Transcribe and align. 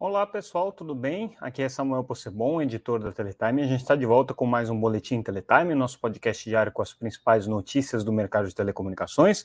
Olá 0.00 0.24
pessoal, 0.24 0.70
tudo 0.70 0.94
bem? 0.94 1.34
Aqui 1.40 1.60
é 1.60 1.68
Samuel 1.68 2.04
Possebon, 2.04 2.62
editor 2.62 3.00
da 3.00 3.10
Teletime. 3.10 3.62
A 3.62 3.66
gente 3.66 3.80
está 3.80 3.96
de 3.96 4.06
volta 4.06 4.32
com 4.32 4.46
mais 4.46 4.70
um 4.70 4.78
Boletim 4.78 5.20
Teletime, 5.20 5.74
nosso 5.74 5.98
podcast 5.98 6.48
diário 6.48 6.70
com 6.70 6.80
as 6.80 6.94
principais 6.94 7.48
notícias 7.48 8.04
do 8.04 8.12
mercado 8.12 8.46
de 8.46 8.54
telecomunicações. 8.54 9.44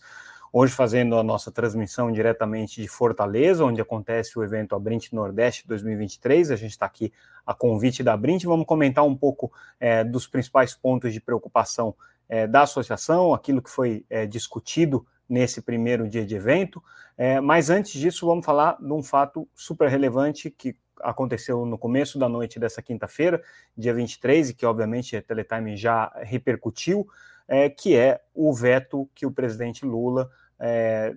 Hoje 0.53 0.71
fazendo 0.71 1.17
a 1.17 1.23
nossa 1.23 1.51
transmissão 1.51 2.11
diretamente 2.11 2.79
de 2.79 2.87
Fortaleza, 2.87 3.65
onde 3.65 3.81
acontece 3.81 4.37
o 4.37 4.43
evento 4.43 4.75
Abrint 4.75 5.11
Nordeste 5.11 5.67
2023. 5.67 6.51
A 6.51 6.55
gente 6.55 6.69
está 6.69 6.85
aqui 6.85 7.11
a 7.43 7.55
convite 7.55 8.03
da 8.03 8.13
Abrint. 8.13 8.43
Vamos 8.43 8.67
comentar 8.67 9.03
um 9.03 9.15
pouco 9.15 9.51
é, 9.79 10.03
dos 10.03 10.27
principais 10.27 10.75
pontos 10.75 11.11
de 11.11 11.19
preocupação 11.19 11.95
é, 12.29 12.45
da 12.45 12.61
associação, 12.61 13.33
aquilo 13.33 13.59
que 13.59 13.71
foi 13.71 14.05
é, 14.07 14.27
discutido 14.27 15.03
nesse 15.33 15.63
primeiro 15.63 16.07
dia 16.07 16.23
de 16.23 16.35
evento. 16.35 16.81
É, 17.17 17.41
mas 17.41 17.71
antes 17.71 17.99
disso, 17.99 18.27
vamos 18.27 18.45
falar 18.45 18.77
de 18.79 18.93
um 18.93 19.01
fato 19.01 19.47
super 19.55 19.89
relevante 19.89 20.51
que 20.51 20.77
aconteceu 21.01 21.65
no 21.65 21.75
começo 21.75 22.19
da 22.19 22.29
noite 22.29 22.59
dessa 22.59 22.83
quinta-feira, 22.83 23.41
dia 23.75 23.93
23, 23.93 24.51
e 24.51 24.53
que 24.53 24.65
obviamente 24.65 25.17
a 25.17 25.21
Teletime 25.23 25.75
já 25.75 26.11
repercutiu, 26.21 27.07
é, 27.47 27.67
que 27.67 27.95
é 27.95 28.21
o 28.33 28.53
veto 28.53 29.09
que 29.15 29.25
o 29.25 29.31
presidente 29.31 29.83
Lula 29.83 30.29
é, 30.59 31.15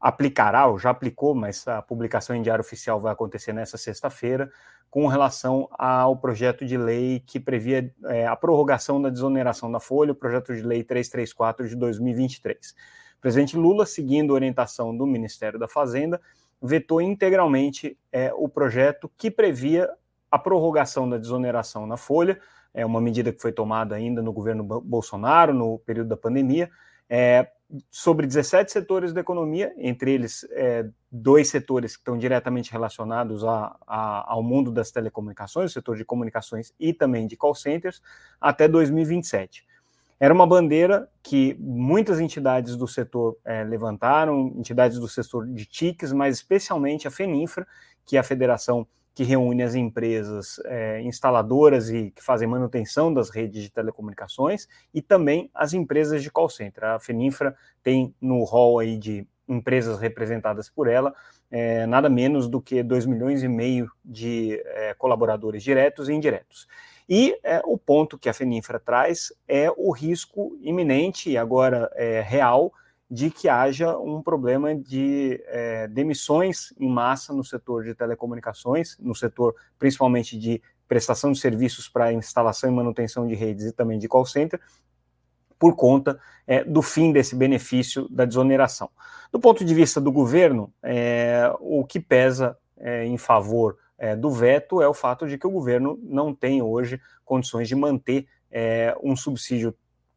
aplicará, 0.00 0.66
ou 0.66 0.76
já 0.76 0.90
aplicou, 0.90 1.32
mas 1.32 1.66
a 1.68 1.80
publicação 1.80 2.34
em 2.34 2.42
diário 2.42 2.62
oficial 2.62 3.00
vai 3.00 3.12
acontecer 3.12 3.52
nessa 3.52 3.78
sexta-feira, 3.78 4.50
com 4.90 5.06
relação 5.06 5.68
ao 5.78 6.16
projeto 6.16 6.66
de 6.66 6.76
lei 6.76 7.20
que 7.20 7.38
previa 7.38 7.94
é, 8.06 8.26
a 8.26 8.34
prorrogação 8.34 9.00
da 9.00 9.08
desoneração 9.08 9.70
da 9.70 9.80
folha, 9.80 10.12
o 10.12 10.16
projeto 10.16 10.52
de 10.52 10.62
lei 10.62 10.82
334 10.82 11.68
de 11.68 11.76
2023. 11.76 12.74
Presidente 13.22 13.56
Lula, 13.56 13.86
seguindo 13.86 14.32
a 14.32 14.34
orientação 14.34 14.94
do 14.94 15.06
Ministério 15.06 15.56
da 15.56 15.68
Fazenda, 15.68 16.20
vetou 16.60 17.00
integralmente 17.00 17.96
é, 18.10 18.32
o 18.34 18.48
projeto 18.48 19.10
que 19.16 19.30
previa 19.30 19.88
a 20.28 20.38
prorrogação 20.38 21.08
da 21.08 21.18
desoneração 21.18 21.86
na 21.86 21.96
folha, 21.96 22.40
é 22.74 22.84
uma 22.84 23.00
medida 23.00 23.32
que 23.32 23.40
foi 23.40 23.52
tomada 23.52 23.94
ainda 23.94 24.20
no 24.22 24.32
governo 24.32 24.64
Bolsonaro, 24.64 25.54
no 25.54 25.78
período 25.78 26.08
da 26.08 26.16
pandemia, 26.16 26.68
é, 27.08 27.48
sobre 27.90 28.26
17 28.26 28.72
setores 28.72 29.12
da 29.12 29.20
economia, 29.20 29.72
entre 29.78 30.12
eles 30.12 30.44
é, 30.50 30.88
dois 31.10 31.48
setores 31.48 31.94
que 31.94 32.00
estão 32.00 32.18
diretamente 32.18 32.72
relacionados 32.72 33.44
a, 33.44 33.76
a, 33.86 34.32
ao 34.32 34.42
mundo 34.42 34.72
das 34.72 34.90
telecomunicações, 34.90 35.70
o 35.70 35.74
setor 35.74 35.96
de 35.96 36.04
comunicações 36.04 36.74
e 36.80 36.92
também 36.92 37.26
de 37.28 37.36
call 37.36 37.54
centers, 37.54 38.02
até 38.40 38.66
2027. 38.66 39.64
Era 40.22 40.32
uma 40.32 40.46
bandeira 40.46 41.08
que 41.20 41.56
muitas 41.58 42.20
entidades 42.20 42.76
do 42.76 42.86
setor 42.86 43.36
é, 43.44 43.64
levantaram, 43.64 44.52
entidades 44.56 45.00
do 45.00 45.08
setor 45.08 45.48
de 45.48 45.66
TICs, 45.66 46.12
mas 46.12 46.36
especialmente 46.36 47.08
a 47.08 47.10
FENINFRA, 47.10 47.66
que 48.06 48.16
é 48.16 48.20
a 48.20 48.22
Federação 48.22 48.86
que 49.16 49.24
reúne 49.24 49.64
as 49.64 49.74
empresas 49.74 50.60
é, 50.64 51.02
instaladoras 51.02 51.90
e 51.90 52.12
que 52.12 52.22
fazem 52.22 52.46
manutenção 52.46 53.12
das 53.12 53.30
redes 53.30 53.64
de 53.64 53.72
telecomunicações 53.72 54.68
e 54.94 55.02
também 55.02 55.50
as 55.52 55.74
empresas 55.74 56.22
de 56.22 56.30
call 56.30 56.48
center. 56.48 56.84
A 56.84 57.00
Feninfra 57.00 57.56
tem 57.82 58.14
no 58.20 58.44
hall 58.44 58.78
aí 58.78 58.96
de 58.96 59.26
empresas 59.48 59.98
representadas 59.98 60.70
por 60.70 60.86
ela 60.86 61.12
é, 61.50 61.84
nada 61.84 62.08
menos 62.08 62.48
do 62.48 62.62
que 62.62 62.80
2 62.80 63.06
milhões 63.06 63.42
e 63.42 63.48
meio 63.48 63.90
de 64.04 64.62
é, 64.66 64.94
colaboradores 64.94 65.64
diretos 65.64 66.08
e 66.08 66.12
indiretos. 66.12 66.68
E 67.08 67.36
é, 67.42 67.60
o 67.64 67.76
ponto 67.76 68.18
que 68.18 68.28
a 68.28 68.34
Feninfra 68.34 68.78
traz 68.78 69.32
é 69.46 69.70
o 69.76 69.90
risco 69.90 70.56
iminente 70.60 71.30
e 71.30 71.36
agora 71.36 71.90
é, 71.94 72.20
real 72.20 72.72
de 73.10 73.30
que 73.30 73.46
haja 73.46 73.98
um 73.98 74.22
problema 74.22 74.74
de 74.74 75.42
é, 75.46 75.86
demissões 75.86 76.72
em 76.80 76.88
massa 76.88 77.32
no 77.34 77.44
setor 77.44 77.84
de 77.84 77.94
telecomunicações, 77.94 78.96
no 78.98 79.14
setor 79.14 79.54
principalmente 79.78 80.38
de 80.38 80.62
prestação 80.88 81.30
de 81.30 81.38
serviços 81.38 81.88
para 81.88 82.12
instalação 82.12 82.70
e 82.70 82.72
manutenção 82.72 83.26
de 83.26 83.34
redes 83.34 83.66
e 83.66 83.72
também 83.72 83.98
de 83.98 84.08
call 84.08 84.24
center, 84.24 84.58
por 85.58 85.76
conta 85.76 86.18
é, 86.46 86.64
do 86.64 86.82
fim 86.82 87.12
desse 87.12 87.36
benefício 87.36 88.08
da 88.08 88.24
desoneração. 88.24 88.90
Do 89.30 89.38
ponto 89.38 89.64
de 89.64 89.74
vista 89.74 90.00
do 90.00 90.10
governo, 90.10 90.72
é, 90.82 91.52
o 91.60 91.84
que 91.84 92.00
pesa 92.00 92.58
é, 92.76 93.04
em 93.04 93.16
favor 93.16 93.76
é, 93.98 94.16
do 94.16 94.30
veto 94.30 94.80
é 94.82 94.88
o 94.88 94.94
fato 94.94 95.26
de 95.28 95.38
que 95.38 95.46
o 95.46 95.50
governo 95.50 95.98
não 96.02 96.34
tem 96.34 96.62
hoje 96.62 97.00
condições 97.24 97.68
de 97.68 97.74
manter 97.74 98.26
é, 98.50 98.96
um 99.02 99.16
subsídio 99.16 99.74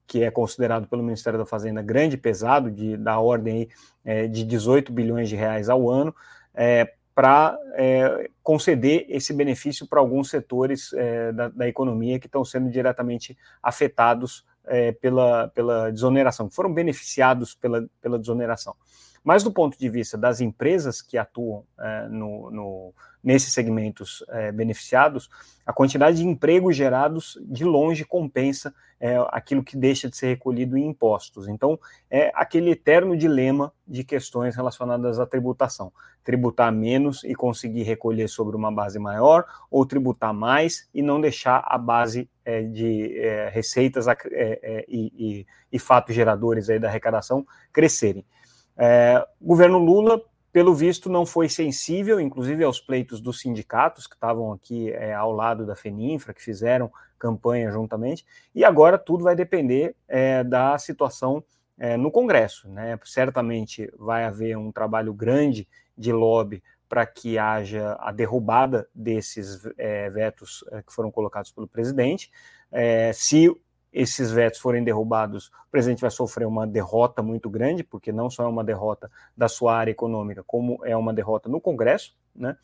que 0.07 0.23
é 0.23 0.29
considerado 0.29 0.87
pelo 0.87 1.03
Ministério 1.03 1.39
da 1.39 1.45
Fazenda 1.45 1.81
grande, 1.81 2.17
pesado, 2.17 2.69
de, 2.69 2.95
da 2.97 3.19
ordem 3.19 3.67
é, 4.03 4.27
de 4.27 4.43
18 4.43 4.91
bilhões 4.91 5.29
de 5.29 5.35
reais 5.35 5.69
ao 5.69 5.89
ano, 5.89 6.15
é, 6.53 6.93
para 7.13 7.57
é, 7.75 8.29
conceder 8.43 9.05
esse 9.07 9.33
benefício 9.33 9.87
para 9.87 9.99
alguns 9.99 10.29
setores 10.29 10.91
é, 10.93 11.31
da, 11.31 11.47
da, 11.47 11.67
economia 11.67 12.19
que 12.19 12.27
estão 12.27 12.43
sendo 12.43 12.69
diretamente 12.69 13.37
afetados 13.63 14.45
é, 14.65 14.91
pela, 14.91 15.47
pela 15.49 15.91
desoneração, 15.91 16.49
que 16.49 16.55
foram 16.55 16.73
beneficiados 16.73 17.55
pela, 17.55 17.87
pela 18.01 18.19
desoneração. 18.19 18.75
Mas 19.25 19.41
do 19.41 19.51
ponto 19.51 19.75
de 19.75 19.89
vista 19.89 20.15
das 20.15 20.39
empresas 20.39 21.01
que 21.01 21.17
atuam 21.17 21.63
é, 21.79 22.07
no, 22.09 22.51
no, 22.51 22.93
nesses 23.23 23.51
segmentos 23.51 24.23
é, 24.29 24.51
beneficiados, 24.51 25.31
a 25.65 25.73
quantidade 25.73 26.17
de 26.17 26.27
empregos 26.27 26.75
gerados 26.75 27.35
de 27.41 27.65
longe 27.65 28.05
compensa 28.05 28.71
é, 28.99 29.17
aquilo 29.29 29.63
que 29.63 29.75
deixa 29.75 30.07
de 30.07 30.15
ser 30.15 30.27
recolhido 30.27 30.77
em 30.77 30.85
impostos. 30.85 31.47
Então, 31.47 31.79
é 32.07 32.31
aquele 32.35 32.69
eterno 32.69 33.17
dilema 33.17 33.73
de 33.87 34.03
questões 34.03 34.55
relacionadas 34.55 35.19
à 35.19 35.25
tributação: 35.25 35.91
tributar 36.23 36.71
menos 36.71 37.23
e 37.23 37.33
conseguir 37.33 37.81
recolher 37.81 38.27
sobre 38.27 38.55
uma 38.55 38.71
base 38.71 38.99
maior, 38.99 39.43
ou 39.71 39.87
tributar 39.87 40.35
mais 40.35 40.87
e 40.93 41.01
não 41.01 41.19
deixar 41.19 41.63
a 41.65 41.79
base 41.79 42.29
é, 42.45 42.61
de 42.61 43.17
é, 43.19 43.49
receitas 43.49 44.07
é, 44.07 44.15
é, 44.31 44.85
e, 44.87 45.11
e, 45.17 45.47
e 45.71 45.79
fatos 45.79 46.13
geradores 46.13 46.69
aí 46.69 46.77
da 46.77 46.89
arrecadação 46.89 47.43
crescerem. 47.73 48.23
É, 48.77 49.25
o 49.39 49.47
governo 49.47 49.77
Lula, 49.77 50.21
pelo 50.51 50.73
visto, 50.73 51.09
não 51.09 51.25
foi 51.25 51.49
sensível, 51.49 52.19
inclusive 52.19 52.63
aos 52.63 52.79
pleitos 52.79 53.21
dos 53.21 53.39
sindicatos 53.39 54.07
que 54.07 54.15
estavam 54.15 54.51
aqui 54.51 54.91
é, 54.91 55.13
ao 55.13 55.31
lado 55.31 55.65
da 55.65 55.75
FENINFRA, 55.75 56.33
que 56.33 56.41
fizeram 56.41 56.91
campanha 57.17 57.71
juntamente, 57.71 58.25
e 58.53 58.63
agora 58.63 58.97
tudo 58.97 59.23
vai 59.23 59.35
depender 59.35 59.95
é, 60.07 60.43
da 60.43 60.77
situação 60.77 61.43
é, 61.77 61.97
no 61.97 62.11
Congresso. 62.11 62.69
Né? 62.69 62.99
Certamente 63.03 63.91
vai 63.97 64.25
haver 64.25 64.57
um 64.57 64.71
trabalho 64.71 65.13
grande 65.13 65.67
de 65.97 66.11
lobby 66.11 66.61
para 66.87 67.05
que 67.05 67.37
haja 67.37 67.97
a 67.99 68.11
derrubada 68.11 68.87
desses 68.93 69.65
é, 69.77 70.09
vetos 70.09 70.63
é, 70.71 70.81
que 70.83 70.93
foram 70.93 71.09
colocados 71.09 71.51
pelo 71.51 71.67
presidente. 71.67 72.31
Se 73.13 73.49
esses 73.95 74.29
vetos 74.29 74.59
forem 74.59 74.83
derrubados, 74.83 75.47
o 75.47 75.71
presidente 75.71 76.01
vai 76.01 76.11
sofrer 76.11 76.45
uma 76.45 76.67
derrota 76.67 77.23
muito 77.23 77.49
grande, 77.49 77.81
porque 77.81 78.11
não 78.11 78.29
só 78.29 78.43
é 78.43 78.47
uma 78.47 78.63
derrota 78.63 79.09
da 79.37 79.47
sua 79.47 79.73
área 79.73 79.91
econômica, 79.91 80.43
como 80.43 80.85
é 80.85 80.95
uma 80.97 81.13
derrota 81.13 81.47
no 81.47 81.61
Congresso, 81.61 82.13
né? 82.35 82.57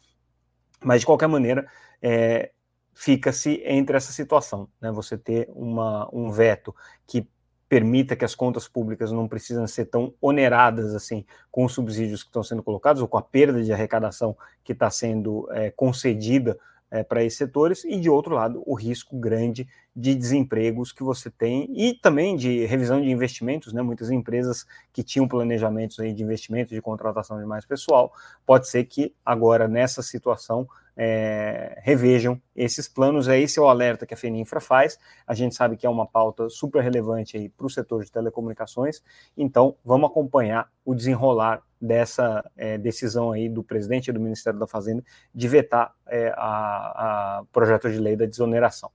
Mas, 0.83 0.99
de 0.99 1.05
qualquer 1.05 1.27
maneira, 1.27 1.65
é, 2.01 2.51
fica-se 2.93 3.63
entre 3.65 3.95
essa 3.95 4.11
situação, 4.11 4.67
né? 4.81 4.91
Você 4.91 5.17
ter 5.17 5.49
uma, 5.53 6.09
um 6.11 6.29
veto 6.29 6.75
que 7.07 7.25
permita 7.69 8.17
que 8.17 8.25
as 8.25 8.35
contas 8.35 8.67
públicas 8.67 9.13
não 9.13 9.25
precisam 9.25 9.65
ser 9.65 9.85
tão 9.85 10.13
oneradas 10.19 10.93
assim 10.93 11.25
com 11.49 11.63
os 11.63 11.71
subsídios 11.71 12.21
que 12.21 12.27
estão 12.27 12.43
sendo 12.43 12.61
colocados 12.61 13.01
ou 13.01 13.07
com 13.07 13.17
a 13.17 13.21
perda 13.21 13.63
de 13.63 13.71
arrecadação 13.71 14.35
que 14.65 14.73
está 14.73 14.89
sendo 14.89 15.47
é, 15.53 15.71
concedida 15.71 16.59
é, 16.91 17.03
para 17.03 17.23
esses 17.23 17.37
setores, 17.37 17.85
e 17.85 17.97
de 17.97 18.09
outro 18.09 18.35
lado, 18.35 18.61
o 18.65 18.75
risco 18.75 19.17
grande 19.17 19.67
de 19.95 20.13
desempregos 20.13 20.91
que 20.91 21.03
você 21.03 21.29
tem 21.29 21.69
e 21.73 21.93
também 21.93 22.35
de 22.35 22.65
revisão 22.65 23.01
de 23.01 23.09
investimentos, 23.09 23.73
né? 23.73 23.81
Muitas 23.81 24.11
empresas 24.11 24.65
que 24.91 25.01
tinham 25.01 25.27
planejamentos 25.27 25.99
aí 25.99 26.13
de 26.13 26.21
investimento, 26.21 26.73
de 26.73 26.81
contratação 26.81 27.39
de 27.39 27.45
mais 27.45 27.65
pessoal, 27.65 28.13
pode 28.45 28.67
ser 28.67 28.83
que 28.83 29.13
agora 29.25 29.67
nessa 29.67 30.01
situação 30.01 30.67
é, 31.03 31.79
revejam 31.81 32.39
esses 32.55 32.87
planos. 32.87 33.27
É 33.27 33.39
esse 33.39 33.59
o 33.59 33.67
alerta 33.67 34.05
que 34.05 34.13
a 34.13 34.17
FENINFRA 34.17 34.61
faz. 34.61 34.99
A 35.25 35.33
gente 35.33 35.55
sabe 35.55 35.75
que 35.75 35.87
é 35.87 35.89
uma 35.89 36.05
pauta 36.05 36.47
super 36.47 36.83
relevante 36.83 37.51
para 37.57 37.65
o 37.65 37.69
setor 37.71 38.03
de 38.03 38.11
telecomunicações. 38.11 39.01
Então, 39.35 39.75
vamos 39.83 40.11
acompanhar 40.11 40.69
o 40.85 40.93
desenrolar 40.93 41.63
dessa 41.81 42.47
é, 42.55 42.77
decisão 42.77 43.31
aí 43.31 43.49
do 43.49 43.63
presidente 43.63 44.09
e 44.09 44.13
do 44.13 44.19
Ministério 44.19 44.59
da 44.59 44.67
Fazenda 44.67 45.03
de 45.33 45.47
vetar 45.47 45.91
é, 46.07 46.31
a, 46.37 47.39
a 47.39 47.43
projeto 47.51 47.89
de 47.89 47.97
lei 47.97 48.15
da 48.15 48.27
desoneração. 48.27 48.91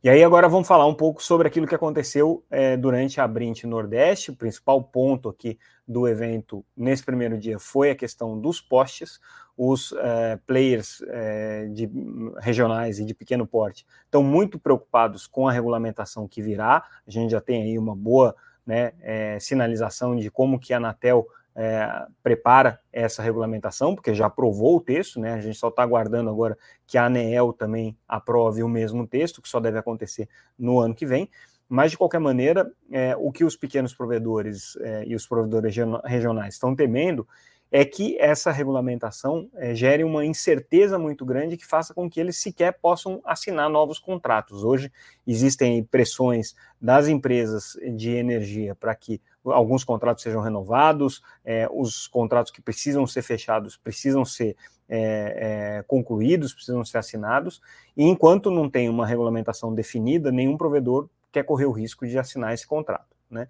E 0.00 0.08
aí 0.08 0.22
agora 0.22 0.48
vamos 0.48 0.68
falar 0.68 0.86
um 0.86 0.94
pouco 0.94 1.20
sobre 1.20 1.48
aquilo 1.48 1.66
que 1.66 1.74
aconteceu 1.74 2.44
é, 2.48 2.76
durante 2.76 3.20
a 3.20 3.26
Brint 3.26 3.64
Nordeste. 3.64 4.30
O 4.30 4.36
principal 4.36 4.80
ponto 4.80 5.28
aqui 5.28 5.58
do 5.86 6.06
evento 6.06 6.64
nesse 6.76 7.02
primeiro 7.02 7.36
dia 7.36 7.58
foi 7.58 7.90
a 7.90 7.96
questão 7.96 8.38
dos 8.38 8.60
postes. 8.60 9.18
Os 9.56 9.92
é, 9.98 10.38
players 10.46 11.02
é, 11.08 11.66
de, 11.66 11.90
regionais 12.38 13.00
e 13.00 13.04
de 13.04 13.12
pequeno 13.12 13.44
porte 13.44 13.84
estão 14.04 14.22
muito 14.22 14.56
preocupados 14.56 15.26
com 15.26 15.48
a 15.48 15.52
regulamentação 15.52 16.28
que 16.28 16.40
virá. 16.40 16.84
A 17.04 17.10
gente 17.10 17.32
já 17.32 17.40
tem 17.40 17.64
aí 17.64 17.76
uma 17.76 17.96
boa 17.96 18.36
né, 18.64 18.92
é, 19.00 19.40
sinalização 19.40 20.14
de 20.14 20.30
como 20.30 20.60
que 20.60 20.72
a 20.72 20.76
Anatel 20.76 21.26
é, 21.60 22.06
prepara 22.22 22.78
essa 22.92 23.20
regulamentação, 23.20 23.96
porque 23.96 24.14
já 24.14 24.26
aprovou 24.26 24.76
o 24.76 24.80
texto, 24.80 25.18
né? 25.18 25.32
A 25.32 25.40
gente 25.40 25.58
só 25.58 25.66
está 25.66 25.82
aguardando 25.82 26.30
agora 26.30 26.56
que 26.86 26.96
a 26.96 27.06
ANEEL 27.06 27.52
também 27.52 27.98
aprove 28.06 28.62
o 28.62 28.68
mesmo 28.68 29.04
texto, 29.08 29.42
que 29.42 29.48
só 29.48 29.58
deve 29.58 29.76
acontecer 29.76 30.28
no 30.56 30.78
ano 30.78 30.94
que 30.94 31.04
vem. 31.04 31.28
Mas, 31.68 31.90
de 31.90 31.98
qualquer 31.98 32.20
maneira, 32.20 32.70
é, 32.92 33.16
o 33.16 33.32
que 33.32 33.44
os 33.44 33.56
pequenos 33.56 33.92
provedores 33.92 34.76
é, 34.80 35.04
e 35.04 35.16
os 35.16 35.26
provedores 35.26 35.74
regionais 36.04 36.54
estão 36.54 36.76
temendo 36.76 37.26
é 37.70 37.84
que 37.84 38.16
essa 38.18 38.50
regulamentação 38.50 39.50
é, 39.54 39.74
gere 39.74 40.04
uma 40.04 40.24
incerteza 40.24 40.98
muito 40.98 41.24
grande 41.24 41.56
que 41.56 41.66
faça 41.66 41.92
com 41.92 42.08
que 42.08 42.18
eles 42.18 42.36
sequer 42.36 42.78
possam 42.80 43.20
assinar 43.24 43.68
novos 43.68 43.98
contratos. 43.98 44.64
Hoje 44.64 44.90
existem 45.26 45.82
pressões 45.82 46.54
das 46.80 47.08
empresas 47.08 47.76
de 47.96 48.10
energia 48.10 48.74
para 48.74 48.94
que 48.94 49.20
alguns 49.52 49.84
contratos 49.84 50.22
sejam 50.22 50.40
renovados, 50.40 51.22
é, 51.44 51.68
os 51.70 52.06
contratos 52.06 52.52
que 52.52 52.60
precisam 52.60 53.06
ser 53.06 53.22
fechados 53.22 53.76
precisam 53.76 54.24
ser 54.24 54.56
é, 54.88 55.78
é, 55.78 55.84
concluídos, 55.86 56.54
precisam 56.54 56.84
ser 56.84 56.98
assinados, 56.98 57.60
e 57.96 58.04
enquanto 58.04 58.50
não 58.50 58.70
tem 58.70 58.88
uma 58.88 59.06
regulamentação 59.06 59.74
definida, 59.74 60.32
nenhum 60.32 60.56
provedor 60.56 61.08
quer 61.30 61.44
correr 61.44 61.66
o 61.66 61.72
risco 61.72 62.06
de 62.06 62.18
assinar 62.18 62.54
esse 62.54 62.66
contrato. 62.66 63.16
Né? 63.30 63.46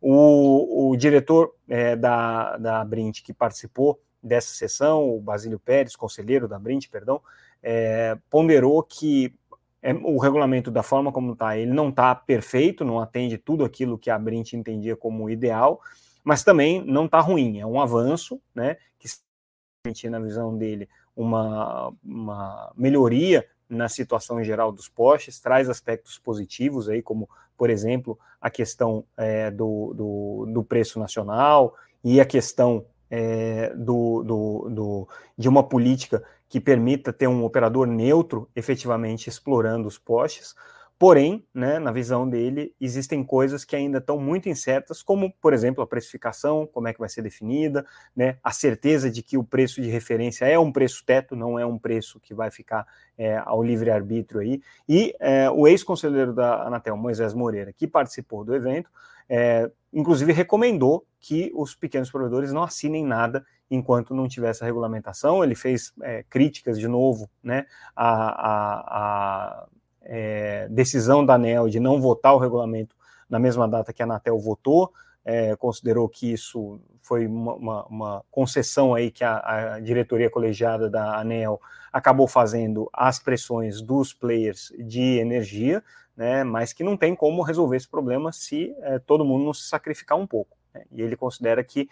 O, 0.00 0.90
o 0.90 0.96
diretor 0.96 1.54
é, 1.68 1.96
da, 1.96 2.56
da 2.56 2.84
Brint 2.84 3.22
que 3.22 3.32
participou 3.32 4.00
dessa 4.22 4.54
sessão, 4.54 5.08
o 5.08 5.20
Basílio 5.20 5.58
Pérez, 5.58 5.96
conselheiro 5.96 6.46
da 6.46 6.58
Brint, 6.58 6.88
perdão, 6.88 7.20
é, 7.62 8.16
ponderou 8.28 8.82
que 8.82 9.34
é, 9.82 9.92
o 9.92 10.18
regulamento 10.18 10.70
da 10.70 10.82
forma 10.82 11.10
como 11.10 11.32
está, 11.32 11.58
ele 11.58 11.72
não 11.72 11.88
está 11.88 12.14
perfeito, 12.14 12.84
não 12.84 13.00
atende 13.00 13.36
tudo 13.36 13.64
aquilo 13.64 13.98
que 13.98 14.10
a 14.10 14.18
Brint 14.18 14.52
entendia 14.52 14.96
como 14.96 15.28
ideal, 15.28 15.80
mas 16.22 16.44
também 16.44 16.84
não 16.84 17.06
está 17.06 17.18
ruim, 17.20 17.58
é 17.58 17.66
um 17.66 17.80
avanço, 17.80 18.40
né, 18.54 18.76
que 18.98 20.08
na 20.08 20.20
visão 20.20 20.56
dele, 20.56 20.88
uma, 21.16 21.92
uma 22.04 22.72
melhoria 22.76 23.44
na 23.68 23.88
situação 23.88 24.42
geral 24.44 24.70
dos 24.70 24.88
postes, 24.88 25.40
traz 25.40 25.68
aspectos 25.68 26.18
positivos 26.18 26.88
aí, 26.88 27.02
como, 27.02 27.28
por 27.56 27.68
exemplo, 27.68 28.16
a 28.40 28.48
questão 28.48 29.04
é, 29.16 29.50
do, 29.50 29.92
do, 29.94 30.52
do, 30.52 30.62
preço 30.62 31.00
nacional 31.00 31.74
e 32.04 32.20
a 32.20 32.24
questão 32.24 32.86
é, 33.14 33.74
do, 33.76 34.22
do, 34.22 34.68
do, 34.70 35.08
de 35.36 35.46
uma 35.46 35.62
política 35.62 36.24
que 36.48 36.58
permita 36.58 37.12
ter 37.12 37.26
um 37.26 37.44
operador 37.44 37.86
neutro 37.86 38.48
efetivamente 38.56 39.28
explorando 39.28 39.86
os 39.86 39.98
postes, 39.98 40.54
Porém, 41.02 41.44
né, 41.52 41.80
na 41.80 41.90
visão 41.90 42.30
dele, 42.30 42.72
existem 42.80 43.24
coisas 43.24 43.64
que 43.64 43.74
ainda 43.74 43.98
estão 43.98 44.20
muito 44.20 44.48
incertas, 44.48 45.02
como, 45.02 45.32
por 45.40 45.52
exemplo, 45.52 45.82
a 45.82 45.86
precificação, 45.86 46.64
como 46.64 46.86
é 46.86 46.92
que 46.92 47.00
vai 47.00 47.08
ser 47.08 47.22
definida, 47.22 47.84
né, 48.14 48.36
a 48.40 48.52
certeza 48.52 49.10
de 49.10 49.20
que 49.20 49.36
o 49.36 49.42
preço 49.42 49.82
de 49.82 49.90
referência 49.90 50.44
é 50.44 50.56
um 50.56 50.70
preço 50.70 51.04
teto, 51.04 51.34
não 51.34 51.58
é 51.58 51.66
um 51.66 51.76
preço 51.76 52.20
que 52.20 52.32
vai 52.32 52.52
ficar 52.52 52.86
é, 53.18 53.36
ao 53.44 53.64
livre-arbítrio 53.64 54.40
aí. 54.40 54.62
E 54.88 55.12
é, 55.18 55.50
o 55.50 55.66
ex-conselheiro 55.66 56.32
da 56.32 56.68
Anatel, 56.68 56.96
Moisés 56.96 57.34
Moreira, 57.34 57.72
que 57.72 57.88
participou 57.88 58.44
do 58.44 58.54
evento, 58.54 58.88
é, 59.28 59.70
inclusive 59.92 60.32
recomendou 60.32 61.06
que 61.20 61.52
os 61.54 61.74
pequenos 61.74 62.10
provedores 62.10 62.52
não 62.52 62.62
assinem 62.62 63.04
nada 63.04 63.44
enquanto 63.70 64.14
não 64.14 64.28
tiver 64.28 64.50
essa 64.50 64.64
regulamentação. 64.64 65.42
Ele 65.42 65.54
fez 65.54 65.92
é, 66.02 66.24
críticas 66.28 66.78
de 66.78 66.88
novo 66.88 67.28
né, 67.42 67.66
a, 67.94 68.50
a, 68.50 68.80
a 68.88 69.66
é, 70.02 70.68
decisão 70.68 71.24
da 71.24 71.34
ANEL 71.34 71.68
de 71.68 71.80
não 71.80 72.00
votar 72.00 72.34
o 72.34 72.38
regulamento 72.38 72.94
na 73.28 73.38
mesma 73.38 73.66
data 73.66 73.92
que 73.92 74.02
a 74.02 74.04
Anatel 74.04 74.38
votou, 74.38 74.92
é, 75.24 75.54
considerou 75.56 76.08
que 76.08 76.32
isso 76.32 76.80
foi 77.00 77.26
uma, 77.26 77.54
uma, 77.54 77.86
uma 77.86 78.24
concessão 78.30 78.94
aí 78.94 79.10
que 79.10 79.24
a, 79.24 79.74
a, 79.74 79.80
diretoria 79.80 80.30
colegiada 80.30 80.90
da 80.90 81.18
ANEL 81.18 81.60
acabou 81.92 82.26
fazendo 82.26 82.88
às 82.92 83.18
pressões 83.18 83.80
dos 83.80 84.12
players 84.12 84.72
de 84.78 85.18
energia, 85.18 85.82
né, 86.16 86.44
mas 86.44 86.72
que 86.72 86.84
não 86.84 86.96
tem 86.96 87.14
como 87.14 87.42
resolver 87.42 87.76
esse 87.76 87.88
problema 87.88 88.32
se 88.32 88.74
é, 88.80 88.98
todo 88.98 89.24
mundo 89.24 89.44
não 89.44 89.54
se 89.54 89.68
sacrificar 89.68 90.18
um 90.18 90.26
pouco. 90.26 90.56
Né, 90.74 90.84
e 90.90 91.02
ele 91.02 91.16
considera 91.16 91.62
que 91.62 91.88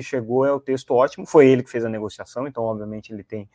chegou 0.00 0.46
é 0.46 0.52
o 0.52 0.60
texto 0.60 0.94
ótimo, 0.94 1.26
foi 1.26 1.46
ele 1.46 1.62
que 1.62 1.70
fez 1.70 1.84
a 1.84 1.88
negociação, 1.88 2.46
então 2.46 2.64
obviamente 2.64 3.12
ele 3.12 3.22
tem 3.22 3.48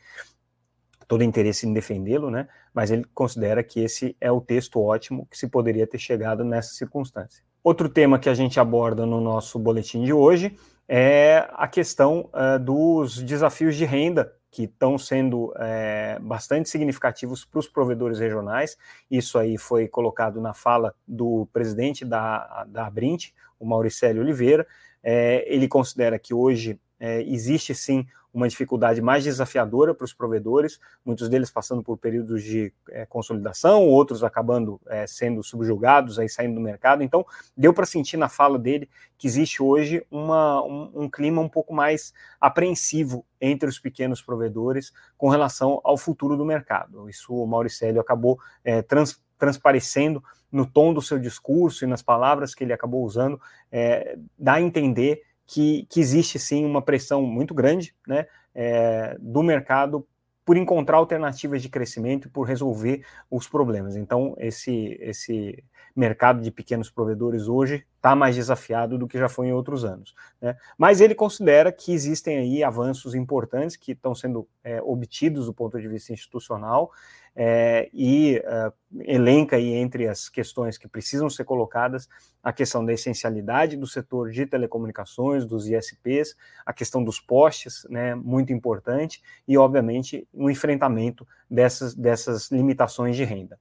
todo 1.07 1.23
interesse 1.23 1.67
em 1.67 1.73
defendê-lo, 1.73 2.29
né? 2.29 2.47
Mas 2.73 2.91
ele 2.91 3.03
considera 3.13 3.63
que 3.63 3.79
esse 3.79 4.15
é 4.19 4.31
o 4.31 4.41
texto 4.41 4.79
ótimo 4.79 5.27
que 5.27 5.37
se 5.37 5.47
poderia 5.47 5.85
ter 5.85 5.99
chegado 5.99 6.43
nessa 6.43 6.73
circunstância. 6.73 7.43
Outro 7.65 7.89
tema 7.89 8.19
que 8.19 8.29
a 8.29 8.33
gente 8.35 8.59
aborda 8.59 9.07
no 9.07 9.19
nosso 9.19 9.57
boletim 9.57 10.03
de 10.03 10.13
hoje 10.13 10.55
é 10.87 11.49
a 11.53 11.67
questão 11.67 12.29
uh, 12.31 12.59
dos 12.59 13.23
desafios 13.23 13.75
de 13.75 13.85
renda 13.85 14.31
que 14.51 14.65
estão 14.65 14.99
sendo 14.99 15.51
é, 15.57 16.19
bastante 16.21 16.69
significativos 16.69 17.43
para 17.43 17.57
os 17.57 17.67
provedores 17.67 18.19
regionais. 18.19 18.77
Isso 19.09 19.39
aí 19.39 19.57
foi 19.57 19.87
colocado 19.87 20.39
na 20.39 20.53
fala 20.53 20.93
do 21.07 21.49
presidente 21.51 22.05
da, 22.05 22.65
da 22.67 22.85
Abrint, 22.85 23.31
o 23.59 23.65
Mauricélio 23.65 24.21
Oliveira. 24.21 24.67
É, 25.01 25.43
ele 25.51 25.67
considera 25.67 26.19
que 26.19 26.35
hoje 26.35 26.79
existe 27.27 27.75
sim 27.75 28.07
uma 28.35 28.49
dificuldade 28.49 29.01
mais 29.01 29.23
desafiadora 29.23 29.95
para 29.95 30.03
os 30.03 30.13
provedores, 30.13 30.77
muitos 31.05 31.29
deles 31.29 31.49
passando 31.49 31.81
por 31.81 31.97
períodos 31.97 32.43
de 32.43 32.71
é, 32.89 33.05
consolidação, 33.05 33.87
outros 33.87 34.25
acabando 34.25 34.79
é, 34.87 35.07
sendo 35.07 35.41
subjugados, 35.41 36.19
aí 36.19 36.27
saindo 36.27 36.55
do 36.55 36.59
mercado. 36.61 37.01
Então, 37.01 37.25
deu 37.55 37.73
para 37.73 37.85
sentir 37.85 38.17
na 38.17 38.27
fala 38.27 38.59
dele 38.59 38.89
que 39.17 39.25
existe 39.25 39.63
hoje 39.63 40.05
uma, 40.11 40.61
um, 40.63 40.91
um, 41.03 41.09
clima 41.09 41.41
um 41.41 41.47
pouco 41.47 41.73
mais 41.73 42.13
apreensivo 42.39 43.25
entre 43.39 43.69
os 43.69 43.79
pequenos 43.79 44.21
provedores 44.21 44.91
com 45.17 45.29
relação 45.29 45.79
ao 45.81 45.97
futuro 45.97 46.35
do 46.35 46.43
mercado. 46.43 47.09
Isso 47.09 47.33
o 47.33 47.47
Mauricélio 47.47 48.01
acabou 48.01 48.37
é, 48.65 48.81
trans, 48.81 49.17
transparecendo 49.39 50.21
no 50.51 50.65
tom 50.65 50.93
do 50.93 51.01
seu 51.01 51.17
discurso 51.17 51.85
e 51.85 51.87
nas 51.87 52.01
palavras 52.01 52.53
que 52.53 52.65
ele 52.65 52.73
acabou 52.73 53.05
usando, 53.05 53.39
é, 53.71 54.17
dá 54.37 54.53
a 54.53 54.61
entender 54.61 55.21
que, 55.45 55.85
que 55.89 55.99
existe 55.99 56.39
sim 56.39 56.65
uma 56.65 56.81
pressão 56.81 57.21
muito 57.21 57.53
grande 57.53 57.95
né, 58.07 58.25
é, 58.53 59.17
do 59.19 59.43
mercado 59.43 60.07
por 60.45 60.57
encontrar 60.57 60.97
alternativas 60.97 61.61
de 61.61 61.69
crescimento 61.69 62.27
e 62.27 62.31
por 62.31 62.43
resolver 62.43 63.03
os 63.31 63.47
problemas. 63.47 63.95
Então, 63.95 64.35
esse, 64.37 64.95
esse 65.01 65.63
mercado 65.95 66.39
de 66.39 66.51
pequenos 66.51 66.89
provedores 66.89 67.47
hoje 67.47 67.83
está 67.95 68.15
mais 68.15 68.35
desafiado 68.35 68.97
do 68.97 69.07
que 69.07 69.17
já 69.17 69.27
foi 69.27 69.47
em 69.47 69.53
outros 69.53 69.83
anos. 69.83 70.13
Né? 70.39 70.55
Mas 70.77 71.01
ele 71.01 71.15
considera 71.15 71.71
que 71.71 71.91
existem 71.91 72.37
aí 72.37 72.63
avanços 72.63 73.15
importantes 73.15 73.75
que 73.75 73.93
estão 73.93 74.13
sendo 74.13 74.47
é, 74.63 74.79
obtidos 74.83 75.47
do 75.47 75.53
ponto 75.53 75.81
de 75.81 75.87
vista 75.87 76.13
institucional 76.13 76.91
é, 77.35 77.89
e 77.93 78.37
uh, 78.37 78.73
elenca 79.01 79.57
aí 79.57 79.73
entre 79.73 80.07
as 80.07 80.29
questões 80.29 80.77
que 80.77 80.87
precisam 80.87 81.29
ser 81.29 81.43
colocadas 81.43 82.07
a 82.41 82.53
questão 82.53 82.85
da 82.85 82.93
essencialidade 82.93 83.75
do 83.75 83.85
setor 83.85 84.31
de 84.31 84.45
telecomunicações, 84.45 85.45
dos 85.45 85.67
ISPs, 85.67 86.35
a 86.65 86.71
questão 86.71 87.03
dos 87.03 87.19
postes, 87.19 87.85
né, 87.89 88.15
muito 88.15 88.53
importante, 88.53 89.21
e 89.47 89.57
obviamente 89.57 90.27
o 90.31 90.45
um 90.45 90.49
enfrentamento 90.49 91.27
dessas, 91.49 91.93
dessas 91.93 92.49
limitações 92.51 93.15
de 93.17 93.25
renda. 93.25 93.59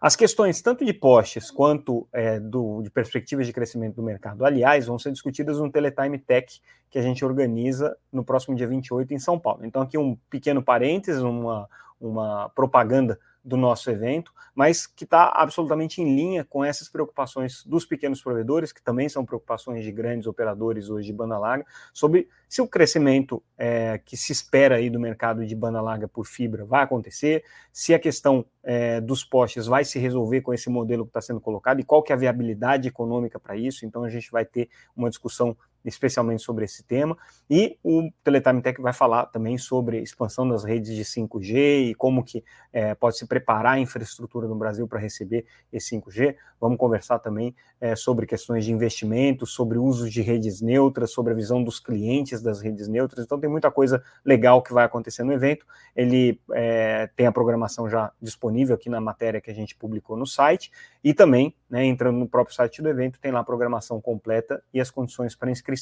As 0.00 0.14
questões 0.14 0.62
tanto 0.62 0.84
de 0.84 0.92
postes 0.92 1.50
quanto 1.50 2.08
é, 2.12 2.38
do, 2.38 2.80
de 2.82 2.90
perspectivas 2.90 3.46
de 3.46 3.52
crescimento 3.52 3.96
do 3.96 4.02
mercado, 4.02 4.44
aliás, 4.44 4.86
vão 4.86 4.96
ser 4.96 5.10
discutidas 5.10 5.58
no 5.58 5.70
Teletime 5.70 6.18
Tech, 6.18 6.60
que 6.88 6.98
a 6.98 7.02
gente 7.02 7.24
organiza 7.24 7.96
no 8.12 8.24
próximo 8.24 8.54
dia 8.54 8.68
28 8.68 9.12
em 9.12 9.18
São 9.18 9.38
Paulo. 9.38 9.66
Então, 9.66 9.82
aqui 9.82 9.98
um 9.98 10.16
pequeno 10.30 10.62
parênteses, 10.62 11.20
uma, 11.20 11.68
uma 12.00 12.48
propaganda 12.50 13.18
do 13.44 13.56
nosso 13.56 13.90
evento, 13.90 14.32
mas 14.54 14.86
que 14.86 15.04
está 15.04 15.32
absolutamente 15.34 16.02
em 16.02 16.14
linha 16.14 16.44
com 16.44 16.64
essas 16.64 16.88
preocupações 16.88 17.64
dos 17.64 17.86
pequenos 17.86 18.20
provedores, 18.20 18.72
que 18.72 18.82
também 18.82 19.08
são 19.08 19.24
preocupações 19.24 19.84
de 19.84 19.90
grandes 19.90 20.26
operadores 20.26 20.90
hoje 20.90 21.06
de 21.06 21.12
banda 21.12 21.38
larga, 21.38 21.64
sobre 21.92 22.28
se 22.48 22.60
o 22.60 22.68
crescimento 22.68 23.42
é, 23.56 23.98
que 23.98 24.16
se 24.16 24.32
espera 24.32 24.76
aí 24.76 24.90
do 24.90 25.00
mercado 25.00 25.46
de 25.46 25.54
banda 25.54 25.80
larga 25.80 26.06
por 26.06 26.26
fibra 26.26 26.64
vai 26.64 26.82
acontecer, 26.82 27.44
se 27.72 27.94
a 27.94 27.98
questão 27.98 28.44
é, 28.62 29.00
dos 29.00 29.24
postes 29.24 29.66
vai 29.66 29.84
se 29.84 29.98
resolver 29.98 30.42
com 30.42 30.52
esse 30.52 30.68
modelo 30.68 31.04
que 31.04 31.10
está 31.10 31.20
sendo 31.20 31.40
colocado 31.40 31.80
e 31.80 31.84
qual 31.84 32.02
que 32.02 32.12
é 32.12 32.14
a 32.14 32.18
viabilidade 32.18 32.88
econômica 32.88 33.38
para 33.40 33.56
isso. 33.56 33.86
Então 33.86 34.04
a 34.04 34.10
gente 34.10 34.30
vai 34.30 34.44
ter 34.44 34.68
uma 34.94 35.08
discussão 35.08 35.56
especialmente 35.84 36.42
sobre 36.42 36.64
esse 36.64 36.82
tema. 36.82 37.16
E 37.48 37.78
o 37.82 38.10
Teletime 38.22 38.62
Tech 38.62 38.80
vai 38.80 38.92
falar 38.92 39.26
também 39.26 39.56
sobre 39.56 40.00
expansão 40.00 40.48
das 40.48 40.64
redes 40.64 40.94
de 40.94 41.04
5G 41.04 41.90
e 41.90 41.94
como 41.94 42.22
que 42.22 42.44
é, 42.72 42.94
pode 42.94 43.16
se 43.16 43.26
preparar 43.26 43.74
a 43.74 43.80
infraestrutura 43.80 44.46
no 44.46 44.54
Brasil 44.54 44.86
para 44.86 44.98
receber 44.98 45.46
esse 45.72 45.96
5G. 45.96 46.36
Vamos 46.60 46.78
conversar 46.78 47.18
também 47.20 47.54
é, 47.80 47.94
sobre 47.94 48.26
questões 48.26 48.64
de 48.64 48.72
investimento, 48.72 49.46
sobre 49.46 49.78
uso 49.78 50.10
de 50.10 50.20
redes 50.20 50.60
neutras, 50.60 51.12
sobre 51.12 51.32
a 51.32 51.36
visão 51.36 51.62
dos 51.62 51.78
clientes 51.78 52.42
das 52.42 52.60
redes 52.60 52.88
neutras. 52.88 53.24
Então 53.24 53.38
tem 53.38 53.48
muita 53.48 53.70
coisa 53.70 54.02
legal 54.24 54.62
que 54.62 54.72
vai 54.72 54.84
acontecer 54.84 55.22
no 55.22 55.32
evento. 55.32 55.64
Ele 55.94 56.40
é, 56.52 57.08
tem 57.16 57.26
a 57.26 57.32
programação 57.32 57.88
já 57.88 58.12
disponível 58.20 58.74
aqui 58.74 58.90
na 58.90 59.00
matéria 59.00 59.40
que 59.40 59.50
a 59.50 59.54
gente 59.54 59.76
publicou 59.76 60.16
no 60.16 60.26
site 60.26 60.70
e 61.02 61.14
também, 61.14 61.54
né, 61.70 61.84
entrando 61.84 62.18
no 62.18 62.28
próprio 62.28 62.54
site 62.54 62.82
do 62.82 62.88
evento, 62.88 63.20
tem 63.20 63.30
lá 63.30 63.40
a 63.40 63.44
programação 63.44 64.00
completa 64.00 64.62
e 64.72 64.80
as 64.80 64.90
condições 64.90 65.34
para 65.34 65.50
inscrição. 65.50 65.77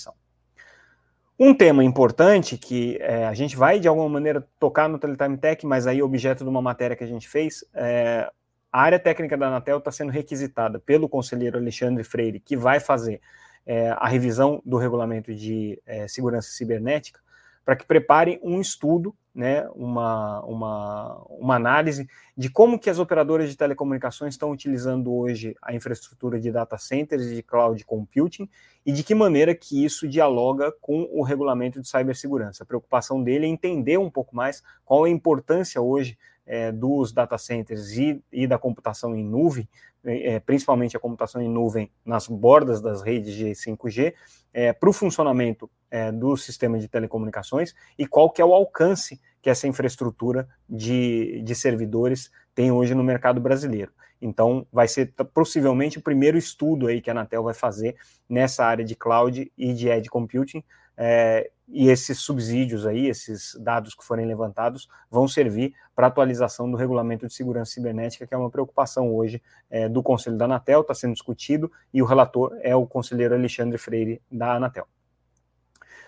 Um 1.38 1.54
tema 1.54 1.84
importante 1.84 2.56
que 2.56 2.96
é, 3.00 3.26
a 3.26 3.34
gente 3.34 3.56
vai, 3.56 3.78
de 3.78 3.86
alguma 3.86 4.08
maneira, 4.08 4.46
tocar 4.58 4.88
no 4.88 4.98
Teletime 4.98 5.36
Tech, 5.36 5.66
mas 5.66 5.86
aí 5.86 6.02
objeto 6.02 6.42
de 6.42 6.48
uma 6.48 6.62
matéria 6.62 6.96
que 6.96 7.04
a 7.04 7.06
gente 7.06 7.28
fez, 7.28 7.62
é, 7.74 8.30
a 8.72 8.80
área 8.80 8.98
técnica 8.98 9.36
da 9.36 9.48
Anatel 9.48 9.78
está 9.78 9.90
sendo 9.90 10.10
requisitada 10.10 10.78
pelo 10.78 11.08
conselheiro 11.08 11.58
Alexandre 11.58 12.02
Freire, 12.04 12.40
que 12.40 12.56
vai 12.56 12.80
fazer 12.80 13.20
é, 13.66 13.90
a 13.90 14.08
revisão 14.08 14.62
do 14.64 14.76
regulamento 14.76 15.34
de 15.34 15.80
é, 15.84 16.08
segurança 16.08 16.50
cibernética, 16.50 17.20
para 17.66 17.74
que 17.74 17.84
preparem 17.84 18.38
um 18.44 18.60
estudo, 18.60 19.12
né, 19.34 19.68
uma, 19.74 20.40
uma, 20.44 21.24
uma 21.28 21.56
análise 21.56 22.08
de 22.36 22.48
como 22.48 22.78
que 22.78 22.88
as 22.88 23.00
operadoras 23.00 23.50
de 23.50 23.56
telecomunicações 23.56 24.34
estão 24.34 24.52
utilizando 24.52 25.12
hoje 25.12 25.56
a 25.60 25.74
infraestrutura 25.74 26.38
de 26.38 26.52
data 26.52 26.78
centers 26.78 27.26
e 27.26 27.34
de 27.34 27.42
cloud 27.42 27.84
computing 27.84 28.48
e 28.86 28.92
de 28.92 29.02
que 29.02 29.16
maneira 29.16 29.52
que 29.52 29.84
isso 29.84 30.06
dialoga 30.06 30.72
com 30.80 31.08
o 31.12 31.22
regulamento 31.22 31.80
de 31.80 31.88
cibersegurança. 31.88 32.62
A 32.62 32.66
preocupação 32.66 33.20
dele 33.20 33.46
é 33.46 33.48
entender 33.48 33.98
um 33.98 34.10
pouco 34.10 34.34
mais 34.34 34.62
qual 34.84 35.02
a 35.02 35.10
importância 35.10 35.82
hoje 35.82 36.16
é, 36.46 36.70
dos 36.70 37.12
data 37.12 37.36
centers 37.36 37.90
e, 37.98 38.22
e, 38.32 38.46
da 38.46 38.58
computação 38.58 39.16
em 39.16 39.24
nuvem, 39.24 39.68
é, 40.04 40.38
principalmente 40.38 40.96
a 40.96 41.00
computação 41.00 41.42
em 41.42 41.48
nuvem 41.48 41.90
nas 42.04 42.28
bordas 42.28 42.80
das 42.80 43.02
redes 43.02 43.34
de 43.34 43.46
5G, 43.46 44.14
é, 44.54 44.72
para 44.72 44.88
o 44.88 44.92
funcionamento 44.92 45.68
é, 45.96 46.12
do 46.12 46.36
sistema 46.36 46.78
de 46.78 46.88
telecomunicações 46.88 47.74
e 47.98 48.06
qual 48.06 48.28
que 48.28 48.42
é 48.42 48.44
o 48.44 48.52
alcance 48.52 49.18
que 49.40 49.48
essa 49.48 49.66
infraestrutura 49.66 50.46
de, 50.68 51.40
de 51.42 51.54
servidores 51.54 52.30
tem 52.54 52.70
hoje 52.70 52.94
no 52.94 53.02
mercado 53.02 53.40
brasileiro. 53.40 53.92
Então, 54.20 54.66
vai 54.70 54.88
ser 54.88 55.14
possivelmente 55.32 55.98
o 55.98 56.02
primeiro 56.02 56.36
estudo 56.36 56.86
aí 56.86 57.00
que 57.00 57.08
a 57.08 57.14
Anatel 57.14 57.42
vai 57.42 57.54
fazer 57.54 57.96
nessa 58.28 58.64
área 58.64 58.84
de 58.84 58.94
cloud 58.94 59.50
e 59.56 59.72
de 59.72 59.88
edge 59.88 60.08
computing, 60.08 60.62
é, 60.98 61.50
e 61.68 61.88
esses 61.88 62.18
subsídios 62.18 62.86
aí, 62.86 63.06
esses 63.06 63.54
dados 63.60 63.94
que 63.94 64.04
forem 64.04 64.26
levantados, 64.26 64.88
vão 65.10 65.26
servir 65.26 65.74
para 65.94 66.06
atualização 66.06 66.70
do 66.70 66.76
regulamento 66.76 67.26
de 67.26 67.34
segurança 67.34 67.72
cibernética, 67.72 68.26
que 68.26 68.34
é 68.34 68.36
uma 68.36 68.50
preocupação 68.50 69.14
hoje 69.14 69.42
é, 69.70 69.88
do 69.88 70.02
Conselho 70.02 70.36
da 70.36 70.44
Anatel, 70.44 70.82
está 70.82 70.94
sendo 70.94 71.12
discutido, 71.12 71.70
e 71.92 72.02
o 72.02 72.06
relator 72.06 72.56
é 72.62 72.74
o 72.74 72.86
conselheiro 72.86 73.34
Alexandre 73.34 73.78
Freire, 73.78 74.20
da 74.30 74.54
Anatel. 74.54 74.86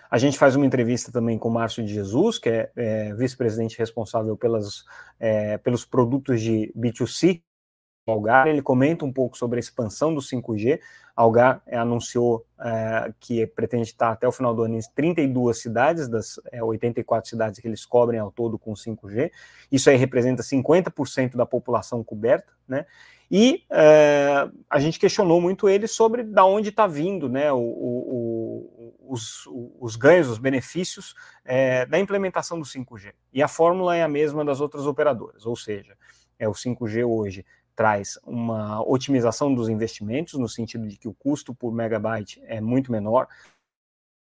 A 0.09 0.17
gente 0.17 0.37
faz 0.37 0.55
uma 0.55 0.65
entrevista 0.65 1.11
também 1.11 1.37
com 1.37 1.49
o 1.49 1.53
Márcio 1.53 1.85
de 1.85 1.93
Jesus, 1.93 2.39
que 2.39 2.49
é, 2.49 2.71
é 2.75 3.13
vice-presidente 3.13 3.77
responsável 3.77 4.35
pelas, 4.35 4.83
é, 5.19 5.57
pelos 5.57 5.85
produtos 5.85 6.41
de 6.41 6.73
B2C 6.75 7.41
Algar, 8.09 8.47
ele 8.47 8.61
comenta 8.61 9.05
um 9.05 9.11
pouco 9.11 9.37
sobre 9.37 9.57
a 9.57 9.59
expansão 9.59 10.13
do 10.13 10.21
5G. 10.21 10.79
A 11.15 11.21
Algar 11.21 11.61
é, 11.65 11.77
anunciou 11.77 12.45
é, 12.59 13.13
que 13.19 13.45
pretende 13.45 13.83
estar 13.83 14.11
até 14.11 14.27
o 14.27 14.31
final 14.31 14.53
do 14.53 14.63
ano 14.63 14.75
em 14.75 14.79
32 14.95 15.61
cidades, 15.61 16.07
das 16.07 16.39
é, 16.51 16.63
84 16.63 17.29
cidades 17.29 17.59
que 17.59 17.67
eles 17.67 17.85
cobrem 17.85 18.19
ao 18.19 18.31
todo 18.31 18.57
com 18.57 18.73
5G. 18.73 19.31
Isso 19.71 19.89
aí 19.89 19.97
representa 19.97 20.41
50% 20.41 21.35
da 21.35 21.45
população 21.45 22.03
coberta, 22.03 22.51
né? 22.67 22.85
E 23.31 23.63
é, 23.69 24.49
a 24.67 24.79
gente 24.79 24.97
questionou 24.97 25.39
muito 25.39 25.69
ele 25.69 25.87
sobre 25.87 26.23
da 26.23 26.43
onde 26.43 26.69
está 26.69 26.87
vindo 26.87 27.29
né, 27.29 27.51
o, 27.51 27.59
o, 27.59 28.78
os, 29.09 29.43
os, 29.79 29.95
ganhos, 29.95 30.27
os 30.27 30.37
benefícios 30.37 31.15
é, 31.43 31.85
da 31.85 31.99
implementação 31.99 32.59
do 32.59 32.65
5G. 32.65 33.13
E 33.33 33.41
a 33.41 33.47
fórmula 33.47 33.95
é 33.95 34.03
a 34.03 34.07
mesma 34.07 34.45
das 34.45 34.61
outras 34.61 34.85
operadoras, 34.85 35.45
ou 35.45 35.55
seja, 35.55 35.97
é 36.37 36.47
o 36.47 36.53
5G 36.53 37.05
hoje 37.05 37.45
traz 37.75 38.19
uma 38.25 38.85
otimização 38.85 39.53
dos 39.53 39.69
investimentos, 39.69 40.33
no 40.33 40.49
sentido 40.49 40.85
de 40.87 40.97
que 40.97 41.07
o 41.07 41.13
custo 41.13 41.55
por 41.55 41.73
megabyte 41.73 42.41
é 42.43 42.59
muito 42.59 42.91
menor. 42.91 43.27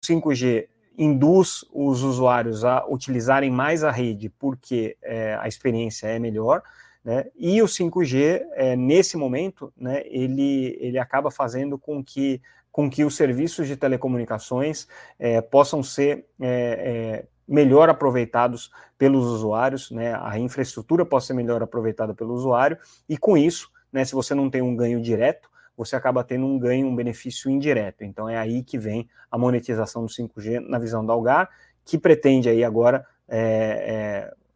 O 0.03 0.07
5G 0.07 0.69
induz 0.99 1.65
os 1.73 2.03
usuários 2.03 2.65
a 2.65 2.87
utilizarem 2.87 3.51
mais 3.51 3.83
a 3.83 3.91
rede 3.91 4.29
porque 4.29 4.97
é, 5.03 5.35
a 5.41 5.49
experiência 5.49 6.07
é 6.07 6.19
melhor. 6.19 6.63
Né? 7.03 7.31
E 7.37 7.63
o 7.63 7.67
5G, 7.67 8.43
é, 8.53 8.77
nesse 8.77 9.17
momento, 9.17 9.73
né, 9.77 10.03
ele, 10.07 10.77
ele 10.81 10.99
acaba 10.99 11.31
fazendo 11.31 11.79
com 11.79 12.03
que, 12.03 12.43
com 12.77 12.91
que 12.91 13.07
os 13.07 13.17
serviços 13.17 13.67
de 13.67 13.75
telecomunicações 13.75 14.87
é, 15.19 15.41
possam 15.41 15.83
ser 15.83 16.27
é, 16.39 17.25
é 17.25 17.25
melhor 17.49 17.89
aproveitados 17.89 18.71
pelos 18.99 19.25
usuários, 19.25 19.91
né, 19.91 20.15
a 20.21 20.39
infraestrutura 20.39 21.03
possa 21.03 21.29
ser 21.29 21.33
melhor 21.33 21.63
aproveitada 21.63 22.13
pelo 22.13 22.35
usuário, 22.35 22.77
e 23.09 23.17
com 23.17 23.35
isso, 23.35 23.71
né, 23.91 24.05
se 24.05 24.13
você 24.13 24.35
não 24.35 24.51
tem 24.51 24.61
um 24.61 24.77
ganho 24.77 25.01
direto, 25.01 25.49
você 25.75 25.97
acaba 25.97 26.23
tendo 26.23 26.45
um 26.45 26.59
ganho, 26.59 26.87
um 26.87 26.95
benefício 26.95 27.51
indireto. 27.51 28.05
Então 28.05 28.29
é 28.29 28.37
aí 28.37 28.63
que 28.63 28.77
vem 28.77 29.09
a 29.31 29.39
monetização 29.39 30.05
do 30.05 30.13
5G 30.13 30.61
na 30.61 30.79
visão 30.79 31.05
da 31.05 31.15
Algar, 31.15 31.49
que 31.83 31.97
pretende 31.97 32.51
aí 32.51 32.63
agora 32.63 33.07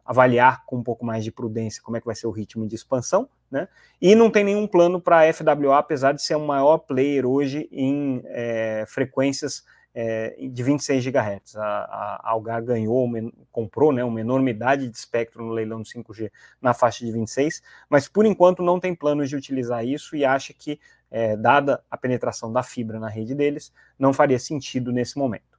avaliar 0.05 0.65
com 0.65 0.77
um 0.77 0.83
pouco 0.83 1.05
mais 1.05 1.23
de 1.23 1.31
prudência 1.31 1.81
como 1.81 1.97
é 1.97 1.99
que 1.99 2.05
vai 2.05 2.15
ser 2.15 2.27
o 2.27 2.31
ritmo 2.31 2.67
de 2.67 2.75
expansão, 2.75 3.29
né? 3.49 3.67
E 4.01 4.15
não 4.15 4.29
tem 4.29 4.43
nenhum 4.43 4.67
plano 4.67 4.99
para 4.99 5.21
a 5.29 5.33
FWA, 5.33 5.77
apesar 5.77 6.13
de 6.13 6.21
ser 6.21 6.35
o 6.35 6.45
maior 6.45 6.79
player 6.79 7.25
hoje 7.25 7.67
em 7.71 8.21
é, 8.25 8.85
frequências 8.87 9.63
é, 9.93 10.35
de 10.39 10.63
26 10.63 11.05
GHz. 11.05 11.55
A, 11.57 11.61
a 11.61 12.29
Algar 12.29 12.63
ganhou, 12.63 13.09
comprou 13.51 13.91
né, 13.91 14.03
uma 14.03 14.21
enormidade 14.21 14.87
de 14.87 14.97
espectro 14.97 15.43
no 15.43 15.51
leilão 15.51 15.81
do 15.81 15.87
5G 15.87 16.31
na 16.61 16.73
faixa 16.73 17.05
de 17.05 17.11
26, 17.11 17.61
mas 17.89 18.07
por 18.07 18.25
enquanto 18.25 18.63
não 18.63 18.79
tem 18.79 18.95
planos 18.95 19.29
de 19.29 19.35
utilizar 19.35 19.85
isso 19.85 20.15
e 20.15 20.25
acha 20.25 20.53
que, 20.53 20.79
é, 21.09 21.35
dada 21.35 21.83
a 21.89 21.97
penetração 21.97 22.51
da 22.51 22.63
fibra 22.63 22.99
na 22.99 23.09
rede 23.09 23.35
deles, 23.35 23.73
não 23.99 24.13
faria 24.13 24.39
sentido 24.39 24.91
nesse 24.91 25.17
momento. 25.17 25.50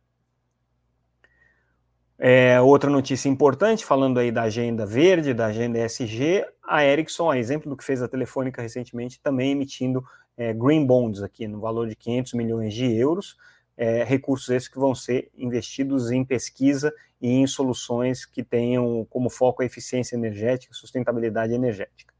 É, 2.24 2.60
outra 2.60 2.88
notícia 2.88 3.28
importante, 3.28 3.84
falando 3.84 4.20
aí 4.20 4.30
da 4.30 4.42
agenda 4.42 4.86
verde, 4.86 5.34
da 5.34 5.46
agenda 5.46 5.84
ESG, 5.84 6.44
a 6.62 6.84
Ericsson, 6.84 7.28
a 7.28 7.36
exemplo 7.36 7.68
do 7.68 7.76
que 7.76 7.82
fez 7.82 8.00
a 8.00 8.06
Telefônica 8.06 8.62
recentemente, 8.62 9.18
também 9.20 9.50
emitindo 9.50 10.04
é, 10.36 10.52
green 10.52 10.86
bonds 10.86 11.20
aqui 11.20 11.48
no 11.48 11.58
valor 11.58 11.88
de 11.88 11.96
500 11.96 12.34
milhões 12.34 12.74
de 12.74 12.96
euros, 12.96 13.36
é, 13.76 14.04
recursos 14.04 14.48
esses 14.50 14.68
que 14.68 14.78
vão 14.78 14.94
ser 14.94 15.32
investidos 15.36 16.12
em 16.12 16.24
pesquisa 16.24 16.94
e 17.20 17.28
em 17.28 17.44
soluções 17.44 18.24
que 18.24 18.44
tenham 18.44 19.04
como 19.10 19.28
foco 19.28 19.60
a 19.60 19.66
eficiência 19.66 20.14
energética, 20.14 20.72
sustentabilidade 20.72 21.52
energética. 21.52 22.14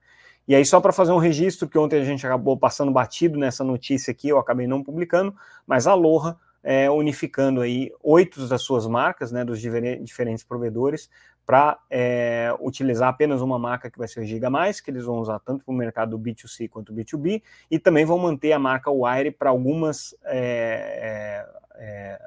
E 0.48 0.56
aí, 0.56 0.64
só 0.64 0.80
para 0.80 0.92
fazer 0.92 1.12
um 1.12 1.18
registro, 1.18 1.68
que 1.68 1.78
ontem 1.78 2.00
a 2.00 2.04
gente 2.04 2.26
acabou 2.26 2.56
passando 2.56 2.90
batido 2.90 3.38
nessa 3.38 3.62
notícia 3.62 4.10
aqui, 4.10 4.30
eu 4.30 4.38
acabei 4.40 4.66
não 4.66 4.82
publicando, 4.82 5.32
mas 5.64 5.86
a 5.86 5.92
Aloha 5.92 6.36
é, 6.62 6.90
unificando 6.90 7.60
aí 7.60 7.90
oito 8.02 8.46
das 8.46 8.62
suas 8.62 8.86
marcas, 8.86 9.32
né, 9.32 9.44
dos 9.44 9.60
diferentes 9.60 10.44
provedores, 10.44 11.10
para 11.44 11.78
é, 11.90 12.54
utilizar 12.60 13.08
apenas 13.08 13.40
uma 13.40 13.58
marca 13.58 13.90
que 13.90 13.98
vai 13.98 14.06
ser 14.06 14.24
Giga 14.24 14.48
Mais, 14.48 14.80
que 14.80 14.90
eles 14.90 15.04
vão 15.04 15.18
usar 15.18 15.40
tanto 15.40 15.64
para 15.64 15.72
o 15.72 15.76
mercado 15.76 16.18
B2C 16.18 16.68
quanto 16.68 16.94
B2B, 16.94 17.42
e 17.70 17.78
também 17.78 18.04
vão 18.04 18.18
manter 18.18 18.52
a 18.52 18.58
marca 18.58 18.90
Wire 18.90 19.32
para 19.32 19.50
algumas 19.50 20.14
é, 20.24 21.44
é, 21.76 21.82
é, 21.82 22.20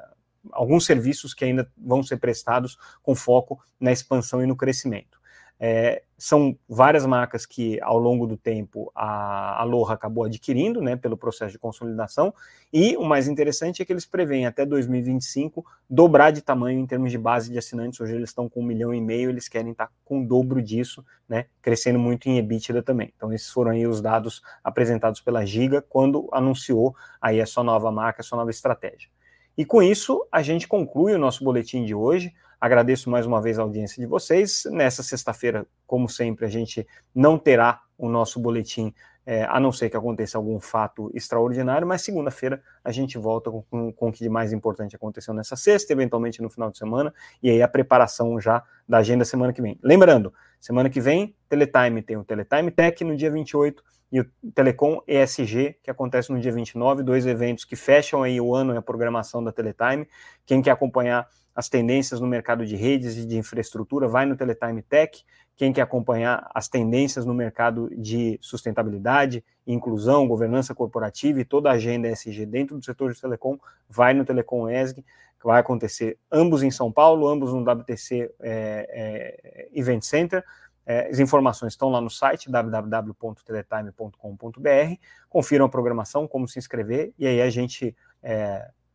alguns 0.52 0.86
serviços 0.86 1.34
que 1.34 1.46
ainda 1.46 1.70
vão 1.78 2.04
ser 2.04 2.18
prestados 2.18 2.78
com 3.02 3.16
foco 3.16 3.64
na 3.80 3.92
expansão 3.92 4.44
e 4.44 4.46
no 4.46 4.56
crescimento. 4.56 5.15
É, 5.60 6.04
são 6.18 6.58
várias 6.68 7.06
marcas 7.06 7.46
que, 7.46 7.80
ao 7.82 7.98
longo 7.98 8.26
do 8.26 8.38
tempo, 8.38 8.92
a 8.96 9.62
Aloha 9.62 9.94
acabou 9.94 10.24
adquirindo, 10.24 10.82
né, 10.82 10.96
pelo 10.96 11.18
processo 11.18 11.52
de 11.52 11.60
consolidação, 11.60 12.34
e 12.72 12.96
o 12.98 13.04
mais 13.04 13.28
interessante 13.28 13.82
é 13.82 13.86
que 13.86 13.92
eles 13.92 14.06
preveem 14.06 14.46
até 14.46 14.66
2025 14.66 15.66
dobrar 15.90 16.32
de 16.32 16.42
tamanho 16.42 16.80
em 16.80 16.86
termos 16.86 17.12
de 17.12 17.18
base 17.18 17.52
de 17.52 17.58
assinantes. 17.58 18.00
Hoje 18.00 18.16
eles 18.16 18.30
estão 18.30 18.50
com 18.50 18.62
um 18.62 18.66
milhão 18.66 18.94
e 18.94 19.02
meio, 19.02 19.30
eles 19.30 19.48
querem 19.48 19.72
estar 19.72 19.90
com 20.04 20.22
o 20.24 20.28
dobro 20.28 20.62
disso, 20.62 21.06
né, 21.28 21.46
crescendo 21.62 22.00
muito 22.00 22.28
em 22.28 22.38
EBITDA 22.38 22.82
também. 22.82 23.14
Então, 23.16 23.32
esses 23.34 23.50
foram 23.50 23.72
aí 23.72 23.86
os 23.86 24.02
dados 24.02 24.42
apresentados 24.64 25.22
pela 25.22 25.46
Giga 25.46 25.82
quando 25.82 26.30
anunciou 26.32 26.96
aí 27.22 27.42
a 27.42 27.46
sua 27.46 27.64
nova 27.64 27.92
marca, 27.92 28.22
a 28.22 28.24
sua 28.24 28.38
nova 28.38 28.52
estratégia. 28.52 29.10
E 29.58 29.64
com 29.64 29.82
isso, 29.82 30.26
a 30.32 30.42
gente 30.42 30.68
conclui 30.68 31.14
o 31.14 31.20
nosso 31.20 31.44
boletim 31.44 31.86
de 31.86 31.96
hoje. 31.96 32.34
Agradeço 32.60 33.10
mais 33.10 33.26
uma 33.26 33.42
vez 33.42 33.60
a 33.60 33.62
audiência 33.62 34.02
de 34.02 34.08
vocês. 34.08 34.64
Nessa 34.72 35.04
sexta-feira, 35.04 35.66
como 35.86 36.10
sempre, 36.10 36.46
a 36.46 36.50
gente 36.50 36.88
não 37.14 37.38
terá 37.38 37.82
o 37.98 38.10
nosso 38.10 38.40
boletim 38.40 38.94
é, 39.26 39.44
a 39.44 39.60
não 39.60 39.72
ser 39.72 39.90
que 39.90 39.98
aconteça 39.98 40.38
algum 40.38 40.60
fato 40.60 41.10
extraordinário, 41.14 41.88
mas 41.88 42.04
segunda-feira 42.04 42.62
a 42.84 42.92
gente 42.92 43.18
volta 43.18 43.50
com, 43.50 43.64
com, 43.64 43.92
com, 43.92 44.10
o 44.10 44.12
que 44.12 44.20
de 44.20 44.30
mais 44.30 44.54
importante 44.54 44.96
aconteceu 44.96 45.34
nessa 45.34 45.56
sexta, 45.56 45.92
eventualmente 45.92 46.42
no 46.42 46.50
final 46.50 46.70
de 46.70 46.78
semana, 46.78 47.14
e 47.42 47.50
aí 47.50 47.62
a 47.62 47.68
preparação 47.68 48.40
já 48.40 48.64
da 48.88 49.00
agenda 49.00 49.26
semana 49.26 49.52
que 49.52 49.62
vem. 49.62 49.80
Lembrando, 49.82 50.32
semana 50.60 50.90
que 50.90 51.02
vem, 51.02 51.36
Teletime 51.50 52.04
tem 52.04 52.18
o 52.18 52.24
Teletime 52.24 52.70
Tech 52.70 53.04
no 53.04 53.16
dia 53.18 53.32
28 53.32 53.84
e 54.12 54.20
o 54.20 54.32
Telecom 54.54 55.02
ESG, 55.08 55.78
que 55.82 55.90
acontece 55.90 56.32
no 56.32 56.40
dia 56.40 56.52
29, 56.52 57.02
dois 57.02 57.26
eventos 57.26 57.66
que 57.66 57.76
fecham 57.76 58.22
aí 58.22 58.40
o 58.40 58.54
ano 58.54 58.76
e 58.76 58.78
a 58.78 58.82
programação 58.82 59.44
da 59.44 59.52
Teletime. 59.52 60.08
Quem 60.46 60.62
quer 60.62 60.72
acompanhar 60.72 61.28
as 61.56 61.70
tendências 61.70 62.20
no 62.20 62.28
mercado 62.28 62.66
de 62.66 62.76
redes 62.76 63.16
e 63.16 63.26
de 63.26 63.38
infraestrutura, 63.38 64.10
vai 64.10 64.26
no 64.26 64.36
Teletime 64.36 64.82
Tech. 64.82 65.24
Quem 65.56 65.72
quer 65.72 65.84
acompanhar 65.84 66.52
as 66.54 66.68
tendências 66.68 67.26
no 67.26 67.34
mercado 67.34 67.90
de 67.96 68.38
sustentabilidade, 68.42 69.42
inclusão, 69.66 70.28
governança 70.28 70.76
corporativa 70.76 71.40
e 71.40 71.46
toda 71.46 71.70
a 71.70 71.74
agenda 71.74 72.10
ESG 72.10 72.46
dentro 72.46 72.78
do 72.78 72.84
setor 72.84 73.14
de 73.14 73.22
telecom, 73.22 73.58
vai 73.90 74.14
no 74.14 74.26
Telecom 74.26 74.70
ESG, 74.70 75.02
que 75.02 75.46
vai 75.46 75.62
acontecer 75.62 76.20
ambos 76.30 76.62
em 76.62 76.70
São 76.70 76.92
Paulo, 76.92 77.26
ambos 77.26 77.54
no 77.54 77.62
WTC 77.62 78.34
é, 78.42 78.90
é, 78.90 79.70
Event 79.74 80.04
Center. 80.04 80.44
É, 80.86 81.08
as 81.08 81.20
informações 81.20 81.72
estão 81.72 81.88
lá 81.90 82.02
no 82.02 82.10
site 82.10 82.52
www.teletime.com.br. 82.52 85.00
Confiram 85.30 85.66
a 85.66 85.70
programação, 85.70 86.28
como 86.28 86.50
se 86.50 86.60
inscrever, 86.60 87.14
e 87.18 87.26
aí 87.26 87.42
a 87.42 87.50
gente 87.50 87.96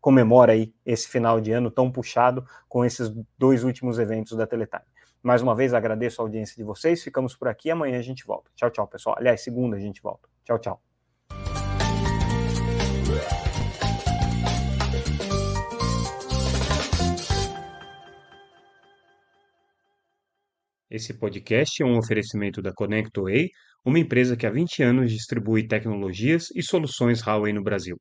comemora 0.01 0.53
aí 0.53 0.73
esse 0.85 1.09
final 1.09 1.41
de 1.41 1.53
ano 1.53 1.71
tão 1.71 1.91
puxado 1.91 2.45
com 2.69 2.85
esses 2.85 3.13
dois 3.39 3.65
últimos 3.65 3.99
eventos 3.99 4.37
da 4.37 4.47
Teletime. 4.47 4.83
Mais 5.23 5.43
uma 5.43 5.55
vez 5.55 5.75
agradeço 5.75 6.23
a 6.23 6.25
audiência 6.25 6.57
de 6.57 6.65
vocês, 6.65 7.03
ficamos 7.03 7.37
por 7.37 7.49
aqui, 7.49 7.71
amanhã 7.71 7.99
a 7.99 8.03
gente 8.03 8.27
volta. 8.27 8.51
Tchau, 8.57 8.71
tchau, 8.71 8.87
pessoal. 8.87 9.17
Aliás, 9.19 9.43
segunda 9.43 9.77
a 9.77 9.81
gente 9.81 10.01
volta. 10.01 10.29
Tchau, 10.45 10.59
tchau. 10.59 10.83
Esse 20.91 21.15
podcast 21.15 21.83
é 21.83 21.87
um 21.87 21.99
oferecimento 21.99 22.61
da 22.61 22.73
ConnectWay, 22.73 23.51
uma 23.85 23.99
empresa 23.99 24.37
que 24.37 24.45
há 24.45 24.51
20 24.51 24.83
anos 24.83 25.13
distribui 25.13 25.69
tecnologias 25.69 26.47
e 26.57 26.63
soluções 26.63 27.23
Huawei 27.23 27.53
no 27.53 27.63
Brasil. 27.63 27.97